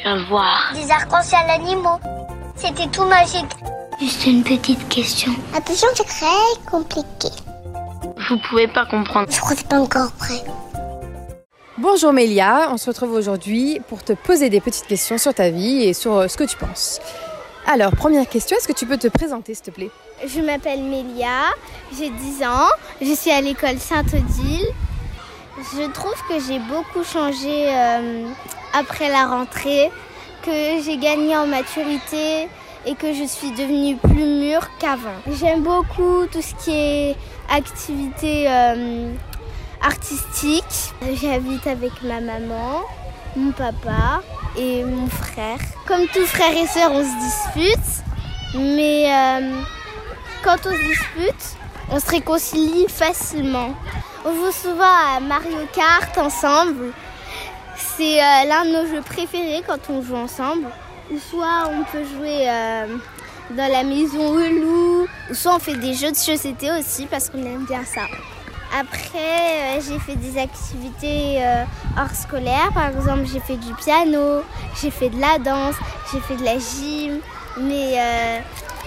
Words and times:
Tu 0.00 0.08
vas 0.08 0.24
voir. 0.24 0.72
Des 0.74 0.90
arcs-en-ciel 0.90 1.50
animaux. 1.50 1.98
C'était 2.56 2.86
tout 2.86 3.04
magique. 3.04 3.50
Juste 4.00 4.26
une 4.26 4.42
petite 4.42 4.88
question. 4.88 5.32
Attention, 5.54 5.88
c'est 5.94 6.04
très 6.04 6.70
compliqué. 6.70 7.28
Vous 8.28 8.38
pouvez 8.48 8.66
pas 8.66 8.86
comprendre. 8.86 9.28
Je 9.30 9.38
crois 9.40 9.52
que 9.52 9.58
c'est 9.58 9.68
pas 9.68 9.80
encore 9.80 10.12
prêt. 10.12 10.42
Bonjour 11.76 12.12
Mélia, 12.12 12.68
on 12.70 12.76
se 12.76 12.88
retrouve 12.88 13.12
aujourd'hui 13.12 13.80
pour 13.88 14.02
te 14.02 14.12
poser 14.12 14.48
des 14.48 14.60
petites 14.60 14.86
questions 14.86 15.18
sur 15.18 15.34
ta 15.34 15.50
vie 15.50 15.82
et 15.84 15.92
sur 15.94 16.14
euh, 16.14 16.28
ce 16.28 16.36
que 16.36 16.44
tu 16.44 16.56
penses. 16.56 17.00
Alors, 17.66 17.94
première 17.94 18.28
question, 18.28 18.56
est-ce 18.56 18.68
que 18.68 18.72
tu 18.72 18.86
peux 18.86 18.98
te 18.98 19.08
présenter 19.08 19.54
s'il 19.54 19.64
te 19.64 19.70
plaît? 19.70 19.90
Je 20.26 20.40
m'appelle 20.40 20.82
Mélia, 20.82 21.52
j'ai 21.98 22.10
10 22.10 22.42
ans, 22.44 22.68
je 23.00 23.12
suis 23.14 23.30
à 23.30 23.40
l'école 23.40 23.78
Sainte-Odile. 23.78 24.66
Je 25.74 25.90
trouve 25.90 26.14
que 26.28 26.40
j'ai 26.46 26.58
beaucoup 26.58 27.04
changé 27.04 27.68
euh, 27.68 28.28
après 28.72 29.08
la 29.08 29.26
rentrée, 29.26 29.90
que 30.42 30.82
j'ai 30.84 30.96
gagné 30.96 31.36
en 31.36 31.46
maturité 31.46 32.48
et 32.86 32.94
que 32.94 33.12
je 33.12 33.24
suis 33.24 33.50
devenue 33.50 33.96
plus 33.96 34.24
mûre 34.24 34.68
qu'avant. 34.78 35.20
J'aime 35.38 35.62
beaucoup 35.62 36.26
tout 36.32 36.40
ce 36.40 36.54
qui 36.64 36.70
est 36.70 37.16
activité 37.50 38.46
euh, 38.48 39.12
artistique. 39.82 40.94
J'habite 41.02 41.66
avec 41.66 42.02
ma 42.02 42.20
maman, 42.20 42.82
mon 43.36 43.52
papa 43.52 44.22
et 44.56 44.84
mon 44.84 45.06
frère. 45.08 45.58
Comme 45.86 46.06
tous 46.06 46.26
frères 46.26 46.56
et 46.56 46.66
sœurs, 46.66 46.92
on 46.92 47.02
se 47.02 47.54
dispute, 47.58 48.04
mais 48.54 49.12
euh, 49.12 49.52
quand 50.42 50.56
on 50.64 50.70
se 50.70 50.88
dispute, 50.88 51.56
on 51.90 52.00
se 52.00 52.10
réconcilie 52.10 52.86
facilement. 52.88 53.74
On 54.24 54.34
joue 54.34 54.52
souvent 54.52 54.84
à 54.84 55.20
Mario 55.20 55.58
Kart 55.72 56.16
ensemble. 56.18 56.92
C'est 58.00 58.18
euh, 58.18 58.44
l'un 58.48 58.64
de 58.64 58.70
nos 58.70 58.86
jeux 58.86 59.02
préférés 59.02 59.62
quand 59.66 59.90
on 59.90 60.00
joue 60.00 60.16
ensemble. 60.16 60.68
Soit 61.28 61.68
on 61.70 61.84
peut 61.84 62.02
jouer 62.02 62.48
euh, 62.48 62.86
dans 63.50 63.70
la 63.70 63.82
maison 63.82 64.26
au 64.26 64.38
loup. 64.38 65.06
Ou 65.30 65.34
soit 65.34 65.56
on 65.56 65.58
fait 65.58 65.76
des 65.76 65.92
jeux 65.92 66.10
de 66.10 66.16
société 66.16 66.70
aussi 66.72 67.04
parce 67.04 67.28
qu'on 67.28 67.44
aime 67.44 67.66
bien 67.66 67.84
ça. 67.84 68.00
Après, 68.74 69.76
euh, 69.76 69.80
j'ai 69.86 69.98
fait 69.98 70.16
des 70.16 70.38
activités 70.40 71.44
hors 71.98 72.14
scolaire. 72.14 72.70
Par 72.72 72.88
exemple, 72.88 73.26
j'ai 73.30 73.40
fait 73.40 73.58
du 73.58 73.74
piano, 73.74 74.44
j'ai 74.80 74.90
fait 74.90 75.10
de 75.10 75.20
la 75.20 75.36
danse, 75.38 75.74
j'ai 76.10 76.20
fait 76.20 76.36
de 76.36 76.44
la 76.44 76.58
gym. 76.58 77.20
Mais 77.58 77.98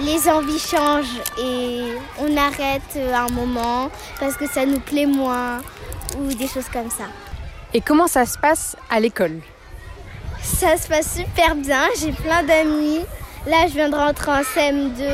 les 0.00 0.28
envies 0.28 0.58
changent 0.58 1.22
et 1.40 1.92
on 2.18 2.36
arrête 2.36 2.98
un 3.14 3.32
moment 3.32 3.88
parce 4.18 4.36
que 4.36 4.48
ça 4.48 4.66
nous 4.66 4.80
plaît 4.80 5.06
moins 5.06 5.58
ou 6.18 6.34
des 6.34 6.48
choses 6.48 6.68
comme 6.72 6.90
ça. 6.90 7.04
Et 7.76 7.82
comment 7.82 8.06
ça 8.06 8.24
se 8.24 8.38
passe 8.38 8.74
à 8.88 9.00
l'école 9.00 9.38
Ça 10.42 10.78
se 10.78 10.88
passe 10.88 11.14
super 11.14 11.54
bien, 11.56 11.82
j'ai 12.00 12.10
plein 12.10 12.42
d'amis. 12.42 13.00
Là, 13.46 13.66
je 13.68 13.74
viens 13.74 13.90
de 13.90 13.94
rentrer 13.94 14.30
en 14.30 14.40
CM2. 14.40 15.04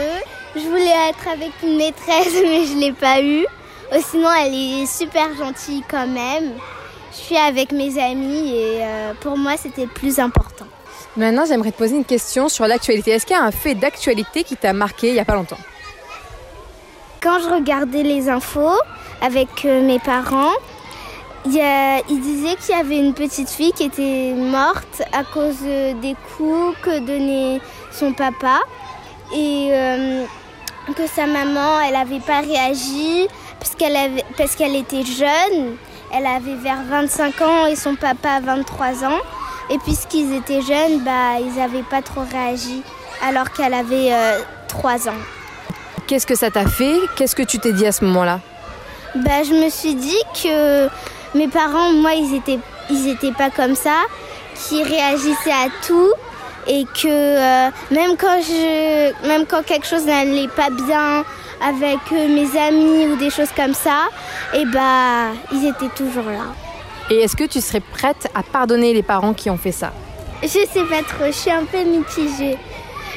Je 0.54 0.60
voulais 0.60 0.94
être 1.08 1.26
avec 1.26 1.50
une 1.64 1.76
maîtresse, 1.76 2.32
mais 2.40 2.64
je 2.64 2.74
ne 2.74 2.80
l'ai 2.82 2.92
pas 2.92 3.20
eue. 3.20 3.44
Oh, 3.92 3.98
sinon, 4.08 4.28
elle 4.40 4.54
est 4.54 4.86
super 4.86 5.34
gentille 5.36 5.82
quand 5.90 6.06
même. 6.06 6.52
Je 7.10 7.16
suis 7.16 7.36
avec 7.36 7.72
mes 7.72 8.00
amis 8.00 8.54
et 8.54 8.78
euh, 8.84 9.12
pour 9.20 9.36
moi, 9.36 9.56
c'était 9.60 9.82
le 9.82 9.88
plus 9.88 10.20
important. 10.20 10.66
Maintenant, 11.16 11.44
j'aimerais 11.44 11.72
te 11.72 11.78
poser 11.78 11.96
une 11.96 12.04
question 12.04 12.48
sur 12.48 12.68
l'actualité. 12.68 13.10
Est-ce 13.10 13.26
qu'il 13.26 13.34
y 13.34 13.40
a 13.40 13.42
un 13.42 13.50
fait 13.50 13.74
d'actualité 13.74 14.44
qui 14.44 14.56
t'a 14.56 14.72
marqué 14.72 15.08
il 15.08 15.14
n'y 15.14 15.20
a 15.20 15.24
pas 15.24 15.34
longtemps? 15.34 15.58
Quand 17.20 17.40
je 17.40 17.48
regardais 17.52 18.04
les 18.04 18.28
infos 18.28 18.78
avec 19.20 19.64
euh, 19.64 19.82
mes 19.82 19.98
parents, 19.98 20.52
il, 21.46 21.54
y 21.54 21.60
a, 21.60 21.98
il 22.08 22.20
disait 22.20 22.56
qu'il 22.56 22.74
y 22.76 22.78
avait 22.78 22.98
une 22.98 23.14
petite 23.14 23.50
fille 23.50 23.72
qui 23.72 23.84
était 23.84 24.34
morte 24.36 25.02
à 25.12 25.24
cause 25.24 25.56
euh, 25.64 25.92
des 26.00 26.14
coups 26.36 26.76
que 26.82 27.00
donnait 27.00 27.60
son 27.90 28.12
papa 28.12 28.60
et 29.34 29.68
euh, 29.70 30.24
que 30.96 31.06
sa 31.06 31.26
maman, 31.26 31.80
elle 31.80 31.94
n'avait 31.94 32.20
pas 32.20 32.40
réagi 32.40 33.26
parce 33.58 33.74
qu'elle 33.74 33.96
avait, 33.96 34.24
parce 34.36 34.56
qu'elle 34.56 34.76
était 34.76 35.04
jeune. 35.04 35.76
Elle 36.14 36.26
avait 36.26 36.56
vers 36.56 36.82
25 36.88 37.40
ans 37.40 37.66
et 37.66 37.76
son 37.76 37.94
papa 37.94 38.40
23 38.40 39.04
ans. 39.04 39.20
Et 39.70 39.78
puisqu'ils 39.78 40.34
étaient 40.34 40.60
jeunes, 40.60 41.00
bah, 41.04 41.40
ils 41.40 41.54
n'avaient 41.56 41.84
pas 41.84 42.02
trop 42.02 42.22
réagi 42.30 42.82
alors 43.22 43.50
qu'elle 43.52 43.72
avait 43.72 44.12
euh, 44.12 44.40
3 44.68 45.08
ans. 45.08 45.20
Qu'est-ce 46.06 46.26
que 46.26 46.34
ça 46.34 46.50
t'a 46.50 46.66
fait? 46.66 46.96
Qu'est-ce 47.16 47.34
que 47.34 47.42
tu 47.42 47.58
t'es 47.58 47.72
dit 47.72 47.86
à 47.86 47.92
ce 47.92 48.04
moment-là? 48.04 48.40
Bah, 49.14 49.42
je 49.44 49.52
me 49.52 49.70
suis 49.70 49.94
dit 49.94 50.22
que 50.42 50.88
mes 51.34 51.48
parents, 51.48 51.92
moi, 51.92 52.14
ils 52.14 52.34
étaient, 52.34 52.58
ils 52.90 53.08
étaient 53.08 53.32
pas 53.32 53.50
comme 53.50 53.74
ça, 53.74 54.02
qu'ils 54.54 54.82
réagissaient 54.82 55.50
à 55.50 55.68
tout 55.86 56.12
et 56.66 56.84
que 56.84 57.08
euh, 57.08 57.70
même 57.90 58.16
quand 58.16 58.40
je, 58.40 59.26
même 59.26 59.46
quand 59.46 59.64
quelque 59.64 59.86
chose 59.86 60.04
n'allait 60.06 60.48
pas 60.48 60.70
bien 60.70 61.24
avec 61.60 61.98
euh, 62.12 62.28
mes 62.28 62.58
amis 62.58 63.06
ou 63.06 63.16
des 63.16 63.30
choses 63.30 63.50
comme 63.54 63.74
ça, 63.74 64.08
et 64.54 64.64
bah, 64.66 65.32
ils 65.52 65.68
étaient 65.68 65.94
toujours 65.94 66.24
là. 66.24 66.54
Et 67.10 67.20
est-ce 67.20 67.36
que 67.36 67.44
tu 67.44 67.60
serais 67.60 67.80
prête 67.80 68.28
à 68.34 68.42
pardonner 68.42 68.92
les 68.92 69.02
parents 69.02 69.34
qui 69.34 69.50
ont 69.50 69.56
fait 69.56 69.72
ça? 69.72 69.92
Je 70.42 70.48
sais 70.48 70.84
pas 70.88 71.02
trop, 71.02 71.26
je 71.26 71.32
suis 71.32 71.50
un 71.50 71.64
peu 71.64 71.82
mitigée. 71.84 72.56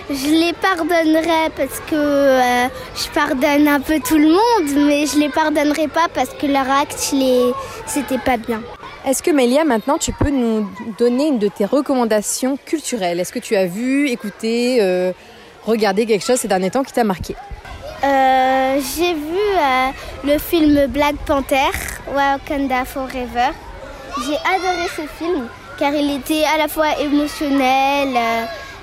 Je 0.10 0.28
les 0.28 0.54
pardonnerais 0.54 1.50
parce 1.58 1.80
que 1.90 1.96
euh, 1.96 2.68
je 2.96 3.10
pardonne 3.10 3.68
un 3.68 3.80
peu 3.80 4.00
tout 4.00 4.18
le 4.18 4.28
monde, 4.30 4.86
mais 4.88 5.06
je 5.08 5.18
les 5.18 5.30
pardonnerai 5.30 5.88
pas 5.88 6.08
parce 6.14 6.30
que 6.30 6.46
leur 6.46 6.70
acte, 6.70 7.10
il 7.12 7.24
est- 7.24 7.54
c'était 7.88 8.20
pas 8.20 8.38
bien. 8.38 8.62
Est-ce 9.08 9.24
que 9.24 9.32
Mélia, 9.32 9.64
maintenant, 9.64 9.98
tu 9.98 10.12
peux 10.14 10.30
nous 10.30 10.70
donner 11.00 11.28
une 11.28 11.40
de 11.40 11.48
tes 11.48 11.66
recommandations 11.66 12.58
culturelles? 12.66 13.20
Est-ce 13.20 13.34
que 13.34 13.40
tu 13.40 13.56
as 13.56 13.66
vu, 13.66 14.10
écouté, 14.10 14.78
euh, 14.82 15.12
regardé 15.66 16.06
quelque 16.06 16.26
chose 16.26 16.40
ces 16.40 16.48
derniers 16.48 16.70
temps 16.72 16.84
qui 16.84 16.94
t'a 16.94 17.04
marqué? 17.04 17.36
Euh, 18.04 18.80
J'ai 18.98 19.14
vu 19.14 19.40
euh, 19.58 19.90
le 20.24 20.38
film 20.38 20.86
Black 20.88 21.16
Panther, 21.26 21.72
Wakanda 22.14 22.86
Forever. 22.86 23.50
J'ai 24.26 24.38
adoré 24.56 24.88
ce 24.96 25.02
film 25.18 25.48
car 25.80 25.94
il 25.94 26.16
était 26.18 26.44
à 26.54 26.58
la 26.58 26.68
fois 26.68 26.98
émotionnel, 27.00 28.10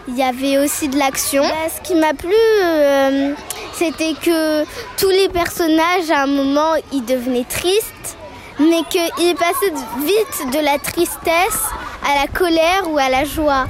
il 0.09 0.17
y 0.17 0.23
avait 0.23 0.59
aussi 0.59 0.89
de 0.89 0.99
l'action. 0.99 1.43
Ce 1.75 1.81
qui 1.87 1.95
m'a 1.95 2.15
plu, 2.15 2.35
euh, 2.63 3.35
c'était 3.75 4.15
que 4.15 4.65
tous 4.99 5.11
les 5.11 5.29
personnages, 5.29 6.11
à 6.11 6.23
un 6.23 6.27
moment, 6.27 6.75
ils 6.93 7.05
devenaient 7.05 7.47
tristes, 7.49 8.17
mais 8.59 8.83
qu'ils 8.91 9.35
passaient 9.37 9.73
vite 10.05 10.53
de 10.53 10.65
la 10.65 10.79
tristesse 10.79 11.63
à 12.05 12.21
la 12.21 12.27
colère 12.27 12.91
ou 12.91 12.99
à 12.99 13.09
la 13.09 13.25
joie. 13.25 13.67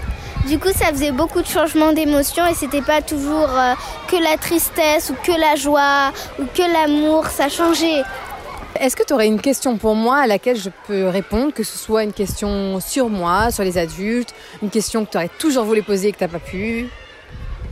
Du 0.46 0.58
coup, 0.58 0.70
ça 0.74 0.86
faisait 0.86 1.12
beaucoup 1.12 1.40
de 1.40 1.46
changements 1.46 1.92
d'émotions 1.92 2.46
et 2.46 2.54
c'était 2.54 2.82
pas 2.82 3.00
toujours 3.00 3.48
euh, 3.50 3.74
que 4.08 4.16
la 4.16 4.36
tristesse 4.36 5.10
ou 5.10 5.14
que 5.24 5.32
la 5.32 5.54
joie 5.54 6.12
ou 6.40 6.44
que 6.52 6.62
l'amour, 6.62 7.26
ça 7.26 7.48
changeait. 7.48 8.02
Est-ce 8.82 8.96
que 8.96 9.04
tu 9.04 9.12
aurais 9.12 9.28
une 9.28 9.40
question 9.40 9.78
pour 9.78 9.94
moi 9.94 10.16
à 10.18 10.26
laquelle 10.26 10.56
je 10.56 10.68
peux 10.88 11.06
répondre, 11.06 11.52
que 11.54 11.62
ce 11.62 11.78
soit 11.78 12.02
une 12.02 12.12
question 12.12 12.80
sur 12.80 13.08
moi, 13.08 13.52
sur 13.52 13.62
les 13.62 13.78
adultes, 13.78 14.34
une 14.60 14.70
question 14.70 15.04
que 15.04 15.10
tu 15.12 15.16
aurais 15.18 15.30
toujours 15.38 15.64
voulu 15.64 15.84
poser 15.84 16.08
et 16.08 16.12
que 16.12 16.18
tu 16.18 16.24
n'as 16.24 16.28
pas 16.28 16.40
pu? 16.40 16.88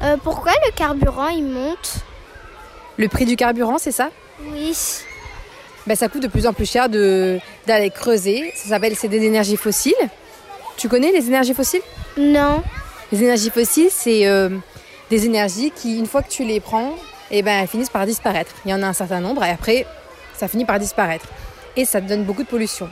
Euh, 0.05 0.17
pourquoi 0.23 0.53
le 0.65 0.71
carburant 0.73 1.27
il 1.29 1.43
monte? 1.45 1.97
Le 2.97 3.09
prix 3.09 3.25
du 3.25 3.35
carburant, 3.35 3.77
c'est 3.79 3.91
ça? 3.91 4.11
Oui. 4.53 4.73
ben, 5.85 5.97
Ça 5.97 6.09
coûte 6.09 6.23
de 6.23 6.29
plus 6.29 6.47
en 6.47 6.53
plus 6.53 6.71
cher 6.71 6.89
de- 6.89 7.41
d'aller 7.67 7.91
creuser. 7.91 8.53
Ça 8.55 8.69
s'appelle, 8.69 8.95
c'est 8.95 9.09
des 9.09 9.25
énergies 9.25 9.57
fossiles. 9.57 9.95
Tu 10.77 10.89
connais 10.89 11.11
les 11.11 11.27
énergies 11.27 11.55
fossiles? 11.55 11.83
Non. 12.17 12.63
Les 13.11 13.21
énergies 13.25 13.51
fossiles, 13.51 13.91
c'est 13.91 14.29
euh, 14.29 14.49
des 15.11 15.27
énergies 15.27 15.73
qui, 15.75 15.99
une 15.99 16.07
fois 16.07 16.23
que 16.23 16.31
tu 16.31 16.45
les 16.45 16.61
prends, 16.61 16.95
eh 17.33 17.43
ben, 17.43 17.63
elles 17.63 17.69
finissent 17.69 17.91
par 17.91 18.07
disparaître. 18.07 18.53
Il 18.65 18.71
y 18.71 18.75
en 18.75 18.83
a 18.85 18.87
un 18.87 18.93
certain 18.93 19.19
nombre 19.21 19.43
et 19.43 19.51
après, 19.51 19.87
ça 20.41 20.49
finit 20.49 20.65
par 20.65 20.79
disparaître. 20.79 21.27
Et 21.77 21.85
ça 21.85 22.01
donne 22.01 22.25
beaucoup 22.25 22.43
de 22.43 22.49
pollution. 22.49 22.89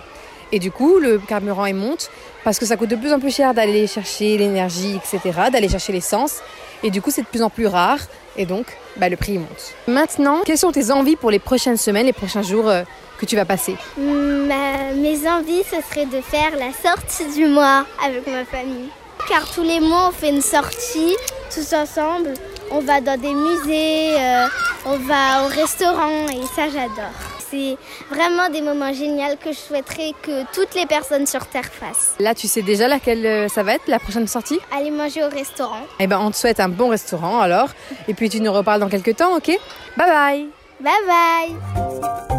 Et 0.53 0.59
du 0.59 0.71
coup, 0.71 0.99
le 0.99 1.19
carburant, 1.19 1.67
il 1.67 1.75
monte 1.75 2.11
parce 2.45 2.59
que 2.59 2.67
ça 2.67 2.77
coûte 2.77 2.91
de 2.91 2.97
plus 2.97 3.13
en 3.13 3.21
plus 3.21 3.35
cher 3.35 3.55
d'aller 3.55 3.87
chercher 3.87 4.39
l'énergie, 4.39 4.97
etc., 4.97 5.41
d'aller 5.51 5.69
chercher 5.69 5.93
l'essence. 5.93 6.41
Et 6.83 6.91
du 6.91 7.03
coup, 7.03 7.11
c'est 7.11 7.23
de 7.23 7.27
plus 7.27 7.43
en 7.43 7.51
plus 7.51 7.67
rare. 7.67 7.99
Et 8.37 8.47
donc, 8.47 8.67
bah, 8.97 9.09
le 9.09 9.17
prix 9.17 9.33
il 9.33 9.41
monte. 9.41 9.75
Maintenant, 9.89 10.43
quelles 10.45 10.59
sont 10.59 10.73
tes 10.73 10.91
envies 10.91 11.17
pour 11.17 11.31
les 11.31 11.39
prochaines 11.39 11.77
semaines, 11.77 12.07
les 12.07 12.13
prochains 12.13 12.43
jours 12.43 12.69
euh, 12.69 12.83
que 13.19 13.27
tu 13.27 13.35
vas 13.35 13.45
passer? 13.45 13.75
Mes 13.97 15.29
envies, 15.29 15.65
ce 15.65 15.81
serait 15.91 16.07
de 16.07 16.21
faire 16.21 16.53
la 16.57 16.71
sortie 16.73 17.27
du 17.35 17.47
mois 17.47 17.85
avec 18.05 18.27
ma 18.27 18.45
famille. 18.45 18.91
Car 19.29 19.51
tous 19.51 19.65
les 19.65 19.81
mois, 19.81 20.09
on 20.09 20.13
fait 20.13 20.31
une 20.31 20.43
sortie 20.43 21.17
tous 21.53 21.73
ensemble. 21.73 22.35
On 22.71 22.81
va 22.81 23.01
dans 23.01 23.21
des 23.21 23.35
musées, 23.35 24.15
euh, 24.21 24.47
on 24.87 24.99
va 24.99 25.45
au 25.45 25.49
restaurant 25.49 26.27
et 26.29 26.47
ça, 26.55 26.69
j'adore. 26.73 27.28
C'est 27.51 27.77
vraiment 28.11 28.49
des 28.51 28.61
moments 28.61 28.93
géniaux 28.93 29.37
que 29.43 29.53
je 29.53 29.59
souhaiterais 29.59 30.13
que 30.23 30.45
toutes 30.55 30.75
les 30.75 30.87
personnes 30.87 31.27
sur 31.27 31.47
Terre 31.47 31.65
fassent. 31.65 32.15
Là, 32.21 32.35
tu 32.35 32.49
sais 32.49 32.63
déjà 32.63 32.89
laquelle 32.89 33.25
euh, 33.25 33.49
ça 33.49 33.63
va 33.63 33.75
être, 33.75 33.89
la 33.89 33.99
prochaine 33.99 34.27
sortie? 34.27 34.59
Aller 34.77 34.91
manger 34.91 35.25
au 35.25 35.29
restaurant. 35.29 35.83
Eh 35.99 36.07
ben, 36.07 36.19
on 36.19 36.31
te 36.31 36.37
souhaite 36.37 36.61
un 36.61 36.69
bon 36.69 36.89
restaurant 36.89 37.41
alors. 37.41 37.71
Et 38.07 38.15
puis 38.15 38.29
tu 38.29 38.41
nous 38.41 38.53
reparles 38.53 38.81
dans 38.81 38.89
quelques 38.89 39.17
temps, 39.17 39.37
ok? 39.37 39.51
Bye 39.97 40.07
bye 40.07 40.47
Bye 40.81 40.93
bye 41.07 42.38